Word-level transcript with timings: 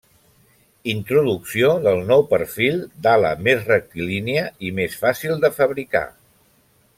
Introducció 0.93 1.67
del 1.83 2.01
nou 2.11 2.25
perfil 2.31 2.81
d'ala 3.03 3.33
més 3.49 3.61
rectilínia 3.69 4.47
i 4.71 4.73
més 4.81 4.97
fàcil 5.03 5.37
de 5.45 5.53
fabricar. 5.61 6.05